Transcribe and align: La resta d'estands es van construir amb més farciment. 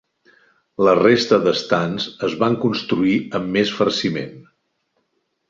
La 0.87 0.95
resta 0.99 1.37
d'estands 1.43 2.07
es 2.29 2.33
van 2.45 2.57
construir 2.65 3.15
amb 3.41 3.53
més 3.59 3.75
farciment. 3.83 4.35